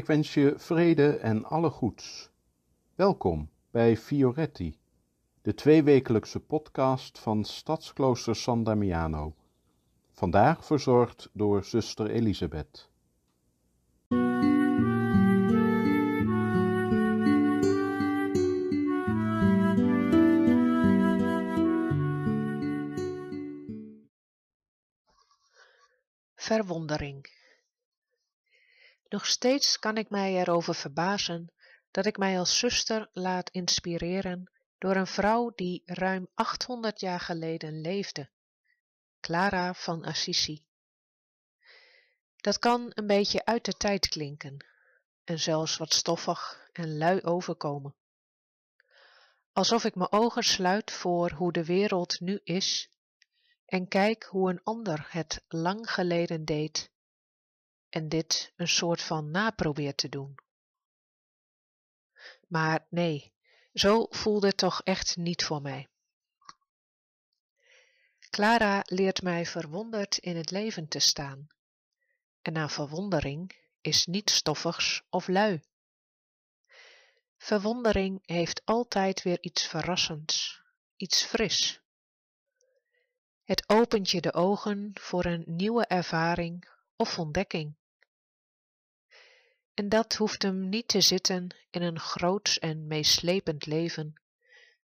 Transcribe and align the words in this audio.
Ik 0.00 0.06
wens 0.06 0.34
je 0.34 0.54
vrede 0.56 1.16
en 1.16 1.44
alle 1.44 1.70
goeds. 1.70 2.30
Welkom 2.94 3.50
bij 3.70 3.96
Fioretti, 3.96 4.78
de 5.42 5.54
tweewekelijkse 5.54 6.40
podcast 6.40 7.18
van 7.18 7.44
Stadsklooster 7.44 8.36
San 8.36 8.64
Damiano. 8.64 9.34
Vandaag 10.10 10.64
verzorgd 10.64 11.30
door 11.32 11.64
zuster 11.64 12.10
Elisabeth. 12.10 12.90
Verwondering. 26.34 27.39
Nog 29.10 29.26
steeds 29.26 29.78
kan 29.78 29.96
ik 29.96 30.10
mij 30.10 30.34
erover 30.34 30.74
verbazen 30.74 31.52
dat 31.90 32.06
ik 32.06 32.16
mij 32.16 32.38
als 32.38 32.58
zuster 32.58 33.08
laat 33.12 33.50
inspireren 33.50 34.50
door 34.78 34.96
een 34.96 35.06
vrouw 35.06 35.52
die 35.54 35.82
ruim 35.84 36.28
800 36.34 37.00
jaar 37.00 37.20
geleden 37.20 37.80
leefde, 37.80 38.30
Clara 39.20 39.74
van 39.74 40.04
Assisi. 40.04 40.64
Dat 42.36 42.58
kan 42.58 42.90
een 42.94 43.06
beetje 43.06 43.44
uit 43.44 43.64
de 43.64 43.72
tijd 43.72 44.08
klinken 44.08 44.66
en 45.24 45.38
zelfs 45.38 45.76
wat 45.76 45.92
stoffig 45.92 46.68
en 46.72 46.98
lui 46.98 47.22
overkomen. 47.22 47.94
Alsof 49.52 49.84
ik 49.84 49.94
mijn 49.94 50.12
ogen 50.12 50.42
sluit 50.44 50.90
voor 50.90 51.30
hoe 51.30 51.52
de 51.52 51.64
wereld 51.64 52.20
nu 52.20 52.40
is 52.44 52.90
en 53.66 53.88
kijk 53.88 54.24
hoe 54.24 54.50
een 54.50 54.62
ander 54.62 55.06
het 55.08 55.44
lang 55.48 55.90
geleden 55.90 56.44
deed 56.44 56.89
en 57.90 58.08
dit 58.08 58.52
een 58.56 58.68
soort 58.68 59.02
van 59.02 59.30
naprobeert 59.30 59.96
te 59.96 60.08
doen. 60.08 60.34
Maar 62.46 62.86
nee, 62.88 63.32
zo 63.72 64.06
voelde 64.10 64.46
het 64.46 64.56
toch 64.56 64.82
echt 64.82 65.16
niet 65.16 65.44
voor 65.44 65.62
mij. 65.62 65.88
Clara 68.30 68.82
leert 68.84 69.22
mij 69.22 69.46
verwonderd 69.46 70.16
in 70.16 70.36
het 70.36 70.50
leven 70.50 70.88
te 70.88 70.98
staan. 70.98 71.48
En 72.42 72.56
aan 72.56 72.70
verwondering 72.70 73.58
is 73.80 74.06
niets 74.06 74.34
stoffigs 74.34 75.02
of 75.08 75.28
lui. 75.28 75.62
Verwondering 77.36 78.22
heeft 78.26 78.62
altijd 78.64 79.22
weer 79.22 79.38
iets 79.40 79.66
verrassends, 79.66 80.62
iets 80.96 81.22
fris. 81.22 81.80
Het 83.42 83.68
opent 83.68 84.10
je 84.10 84.20
de 84.20 84.32
ogen 84.32 84.90
voor 84.94 85.24
een 85.24 85.44
nieuwe 85.46 85.86
ervaring 85.86 86.68
of 86.96 87.18
ontdekking. 87.18 87.76
En 89.74 89.88
dat 89.88 90.14
hoeft 90.14 90.42
hem 90.42 90.68
niet 90.68 90.88
te 90.88 91.00
zitten 91.00 91.56
in 91.70 91.82
een 91.82 92.00
groots 92.00 92.58
en 92.58 92.86
meeslepend 92.86 93.66
leven, 93.66 94.14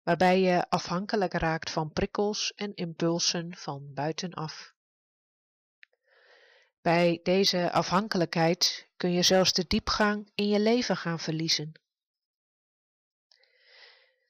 waarbij 0.04 0.40
je 0.40 0.70
afhankelijk 0.70 1.34
raakt 1.34 1.72
van 1.72 1.92
prikkels 1.92 2.54
en 2.56 2.76
impulsen 2.76 3.56
van 3.56 3.94
buitenaf. 3.94 4.74
Bij 6.82 7.20
deze 7.24 7.72
afhankelijkheid 7.72 8.88
kun 8.98 9.12
je 9.12 9.22
zelfs 9.22 9.54
de 9.54 9.66
diepgang 9.68 10.32
in 10.36 10.48
je 10.48 10.60
leven 10.60 10.98
gaan 10.98 11.20
verliezen. 11.20 11.72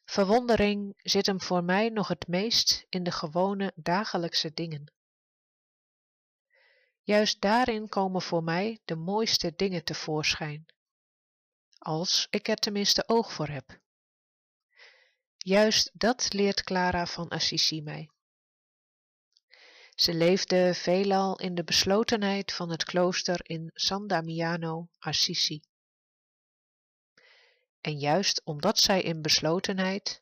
Verwondering 0.06 0.94
zit 0.98 1.26
hem 1.26 1.42
voor 1.42 1.64
mij 1.64 1.90
nog 1.90 2.08
het 2.08 2.28
meest 2.28 2.86
in 2.90 3.04
de 3.04 3.12
gewone 3.12 3.72
dagelijkse 3.76 4.54
dingen. 4.54 4.95
Juist 7.06 7.42
daarin 7.42 7.90
komen 7.90 8.22
voor 8.22 8.44
mij 8.44 8.80
de 8.86 8.96
mooiste 8.96 9.54
dingen 9.56 9.84
tevoorschijn, 9.84 10.66
als 11.78 12.28
ik 12.30 12.48
er 12.48 12.56
tenminste 12.56 13.04
oog 13.08 13.34
voor 13.34 13.48
heb. 13.48 13.80
Juist 15.38 15.92
dat 15.94 16.34
leert 16.34 16.64
Clara 16.64 17.06
van 17.06 17.30
Assisi 17.30 17.82
mij. 17.82 18.10
Ze 19.96 20.14
leefde 20.14 20.74
veelal 20.74 21.40
in 21.40 21.56
de 21.56 21.64
beslotenheid 21.64 22.54
van 22.54 22.70
het 22.70 22.84
klooster 22.84 23.40
in 23.44 23.72
San 23.74 24.08
Damiano, 24.08 24.88
Assisi. 25.00 25.62
En 27.82 28.00
juist 28.00 28.42
omdat 28.44 28.80
zij 28.80 29.02
in 29.02 29.22
beslotenheid 29.22 30.22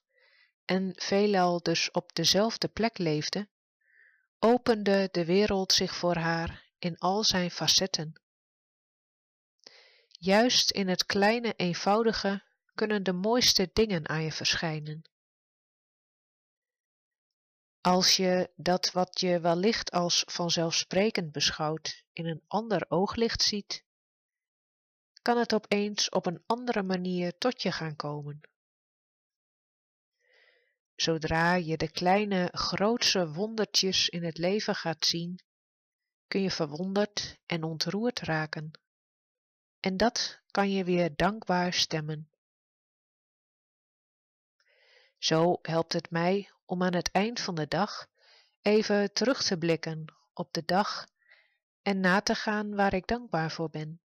en 0.65 0.93
veelal 0.95 1.61
dus 1.61 1.91
op 1.91 2.15
dezelfde 2.15 2.67
plek 2.67 2.97
leefde, 2.97 3.47
opende 4.39 5.09
de 5.11 5.25
wereld 5.25 5.73
zich 5.73 5.95
voor 5.95 6.15
haar 6.15 6.62
in 6.83 6.97
al 6.97 7.23
zijn 7.23 7.51
facetten. 7.51 8.21
Juist 10.09 10.71
in 10.71 10.87
het 10.87 11.05
kleine 11.05 11.53
eenvoudige 11.53 12.43
kunnen 12.73 13.03
de 13.03 13.13
mooiste 13.13 13.69
dingen 13.73 14.09
aan 14.09 14.23
je 14.23 14.31
verschijnen. 14.31 15.01
Als 17.81 18.17
je 18.17 18.51
dat 18.55 18.91
wat 18.91 19.19
je 19.19 19.39
wellicht 19.39 19.91
als 19.91 20.23
vanzelfsprekend 20.25 21.31
beschouwt 21.31 22.03
in 22.13 22.25
een 22.25 22.43
ander 22.47 22.85
ooglicht 22.87 23.41
ziet, 23.41 23.83
kan 25.21 25.37
het 25.37 25.53
opeens 25.53 26.09
op 26.09 26.25
een 26.25 26.43
andere 26.45 26.83
manier 26.83 27.37
tot 27.37 27.61
je 27.61 27.71
gaan 27.71 27.95
komen. 27.95 28.41
Zodra 30.95 31.53
je 31.53 31.77
de 31.77 31.91
kleine, 31.91 32.49
grootse 32.51 33.33
wondertjes 33.33 34.09
in 34.09 34.23
het 34.23 34.37
leven 34.37 34.75
gaat 34.75 35.05
zien, 35.05 35.39
kun 36.33 36.41
je 36.41 36.51
verwonderd 36.51 37.39
en 37.45 37.63
ontroerd 37.63 38.19
raken. 38.19 38.71
En 39.79 39.97
dat 39.97 40.41
kan 40.51 40.71
je 40.71 40.83
weer 40.83 41.15
dankbaar 41.15 41.73
stemmen. 41.73 42.29
Zo 45.17 45.59
helpt 45.61 45.93
het 45.93 46.09
mij 46.09 46.51
om 46.65 46.83
aan 46.83 46.93
het 46.93 47.11
eind 47.11 47.39
van 47.39 47.55
de 47.55 47.67
dag 47.67 48.07
even 48.61 49.13
terug 49.13 49.43
te 49.43 49.57
blikken 49.57 50.05
op 50.33 50.53
de 50.53 50.65
dag 50.65 51.07
en 51.81 51.99
na 51.99 52.21
te 52.21 52.35
gaan 52.35 52.75
waar 52.75 52.93
ik 52.93 53.07
dankbaar 53.07 53.51
voor 53.51 53.69
ben. 53.69 54.01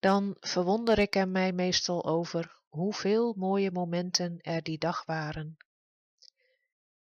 Dan 0.00 0.36
verwonder 0.40 0.98
ik 0.98 1.16
er 1.16 1.28
mij 1.28 1.52
meestal 1.52 2.04
over 2.04 2.60
hoeveel 2.68 3.34
mooie 3.36 3.70
momenten 3.70 4.40
er 4.40 4.62
die 4.62 4.78
dag 4.78 5.04
waren, 5.04 5.56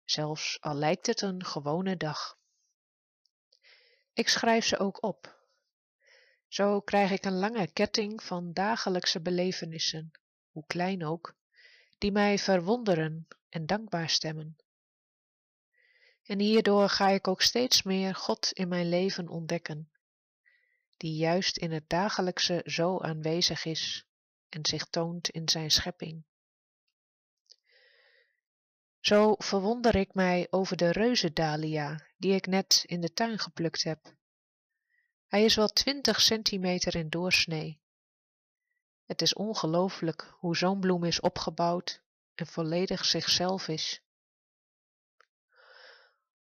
zelfs 0.06 0.62
al 0.62 0.76
lijkt 0.76 1.08
het 1.08 1.22
een 1.22 1.46
gewone 1.46 1.98
dag. 1.98 2.40
Ik 4.14 4.28
schrijf 4.28 4.66
ze 4.66 4.80
ook 4.80 5.04
op. 5.04 5.40
Zo 6.48 6.82
krijg 6.82 7.12
ik 7.12 7.26
een 7.26 7.38
lange 7.38 7.68
ketting 7.68 8.24
van 8.24 8.54
dagelijkse 8.54 9.22
belevenissen, 9.22 10.12
hoe 10.50 10.66
klein 10.68 11.06
ook, 11.06 11.36
die 11.98 12.12
mij 12.12 12.40
verwonderen 12.40 13.28
en 13.50 13.66
dankbaar 13.66 14.10
stemmen. 14.10 14.58
En 16.24 16.40
hierdoor 16.40 16.90
ga 16.90 17.10
ik 17.10 17.28
ook 17.28 17.42
steeds 17.42 17.84
meer 17.84 18.16
God 18.16 18.52
in 18.52 18.68
mijn 18.68 18.90
leven 18.90 19.28
ontdekken, 19.28 19.92
die 20.98 21.16
juist 21.16 21.58
in 21.58 21.72
het 21.72 21.90
dagelijkse 21.90 22.62
zo 22.66 23.00
aanwezig 23.00 23.66
is 23.66 24.06
en 24.50 24.66
zich 24.66 24.86
toont 24.86 25.30
in 25.30 25.50
zijn 25.50 25.72
schepping. 25.72 26.24
Zo 29.00 29.36
verwonder 29.38 29.96
ik 29.96 30.14
mij 30.14 30.48
over 30.50 30.78
de 30.78 30.92
reuzendalia 30.92 32.10
die 32.22 32.34
ik 32.34 32.48
net 32.48 32.84
in 32.86 33.02
de 33.02 33.14
tuin 33.14 33.40
geplukt 33.40 33.84
heb. 33.84 34.16
Hij 35.28 35.44
is 35.44 35.56
wel 35.56 35.68
twintig 35.68 36.22
centimeter 36.22 36.96
in 36.96 37.10
doorsnee. 37.10 37.82
Het 39.06 39.22
is 39.22 39.34
ongelooflijk 39.34 40.34
hoe 40.40 40.58
zo'n 40.58 40.80
bloem 40.80 41.04
is 41.04 41.20
opgebouwd 41.20 42.02
en 42.36 42.48
volledig 42.48 43.06
zichzelf 43.06 43.68
is. 43.68 44.02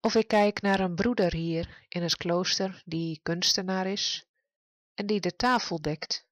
Of 0.00 0.14
ik 0.14 0.28
kijk 0.28 0.60
naar 0.60 0.80
een 0.80 0.94
broeder 0.94 1.32
hier 1.32 1.86
in 1.88 2.02
het 2.02 2.16
klooster 2.16 2.82
die 2.84 3.20
kunstenaar 3.22 3.86
is 3.86 4.26
en 4.94 5.06
die 5.06 5.20
de 5.20 5.36
tafel 5.36 5.80
dekt. 5.80 6.26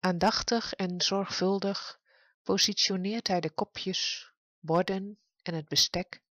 Aandachtig 0.00 0.72
en 0.72 1.00
zorgvuldig 1.00 2.00
positioneert 2.42 3.28
hij 3.28 3.40
de 3.40 3.50
kopjes, 3.50 4.32
borden 4.60 5.18
en 5.42 5.54
het 5.54 5.68
bestek, 5.68 6.24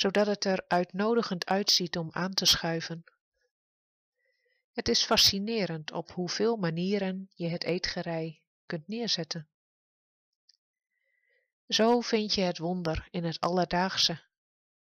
zodat 0.00 0.26
het 0.26 0.44
er 0.44 0.64
uitnodigend 0.68 1.46
uitziet 1.46 1.96
om 1.96 2.08
aan 2.12 2.34
te 2.34 2.46
schuiven. 2.46 3.04
Het 4.72 4.88
is 4.88 5.04
fascinerend 5.04 5.92
op 5.92 6.10
hoeveel 6.10 6.56
manieren 6.56 7.30
je 7.34 7.48
het 7.48 7.64
eetgerei 7.64 8.42
kunt 8.66 8.88
neerzetten. 8.88 9.48
Zo 11.68 12.00
vind 12.00 12.34
je 12.34 12.40
het 12.40 12.58
wonder 12.58 13.08
in 13.10 13.24
het 13.24 13.40
alledaagse, 13.40 14.22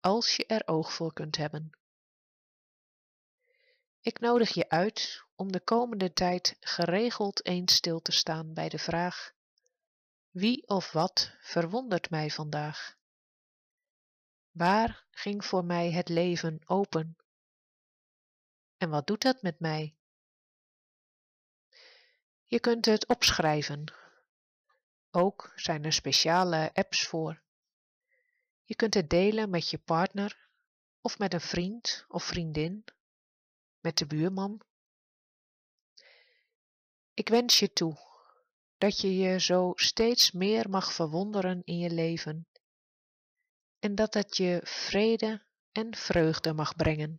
als 0.01 0.37
je 0.37 0.47
er 0.47 0.67
oog 0.67 0.93
voor 0.93 1.13
kunt 1.13 1.37
hebben. 1.37 1.71
Ik 4.01 4.21
nodig 4.21 4.55
je 4.55 4.69
uit 4.69 5.25
om 5.35 5.53
de 5.53 5.61
komende 5.61 6.13
tijd 6.13 6.57
geregeld 6.61 7.47
eens 7.47 7.75
stil 7.75 8.01
te 8.01 8.13
staan 8.13 8.55
bij 8.55 8.69
de 8.69 8.79
vraag: 8.79 9.33
wie 10.31 10.69
of 10.69 10.93
wat 10.93 11.33
verwondert 11.41 12.11
mij 12.11 12.31
vandaag? 12.31 12.99
Waar 14.61 15.07
ging 15.11 15.45
voor 15.45 15.65
mij 15.65 15.93
het 15.93 16.09
leven 16.09 16.61
open? 16.65 17.17
En 18.77 18.91
wat 18.91 19.07
doet 19.07 19.23
dat 19.23 19.43
met 19.43 19.61
mij 19.61 19.97
Je 22.45 22.61
kunt 22.61 22.85
het 22.85 23.07
opschrijven. 23.07 23.93
Ook 25.11 25.53
zijn 25.57 25.85
er 25.85 25.93
speciale 25.93 26.71
apps 26.75 27.07
voor. 27.07 27.43
Je 28.65 28.75
kunt 28.75 28.95
het 28.95 29.11
delen 29.11 29.51
met 29.51 29.71
je 29.71 29.79
partner 29.79 30.49
of 31.01 31.19
met 31.19 31.33
een 31.33 31.41
vriend 31.41 32.05
of 32.09 32.25
vriendin, 32.25 32.85
met 33.79 33.99
de 33.99 34.07
buurman. 34.07 34.61
Ik 37.15 37.29
wens 37.29 37.59
je 37.59 37.73
toe 37.73 37.99
dat 38.79 39.01
je 39.01 39.17
je 39.17 39.41
zo 39.41 39.73
steeds 39.75 40.33
meer 40.33 40.71
mag 40.71 40.93
verwonderen 40.93 41.63
in 41.65 41.79
je 41.79 41.91
leven 41.91 42.50
en 43.81 43.95
dat 43.95 44.15
het 44.15 44.37
je 44.37 44.61
vrede 44.65 45.43
en 45.73 45.95
vreugde 45.97 46.53
mag 46.53 46.77
brengen. 46.77 47.19